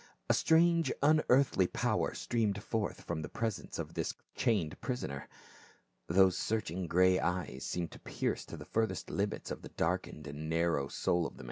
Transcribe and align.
A 0.31 0.33
strange 0.33 0.91
unearthly 1.03 1.67
power 1.67 2.15
streamed 2.15 2.63
forth 2.63 3.01
from 3.01 3.21
the 3.21 3.29
presence 3.29 3.77
of 3.77 3.93
this 3.93 4.15
chained 4.33 4.81
prisoner; 4.81 5.29
those 6.07 6.35
searching 6.35 6.87
grey 6.87 7.19
eyes 7.19 7.63
seemed 7.65 7.91
to 7.91 7.99
pierce 7.99 8.43
to 8.45 8.57
the 8.57 8.65
furthest 8.65 9.11
limits 9.11 9.51
of 9.51 9.61
the 9.61 9.69
darkened 9.69 10.25
and 10.25 10.49
narrow 10.49 10.87
soul 10.87 11.27
of 11.27 11.37
the. 11.37 11.39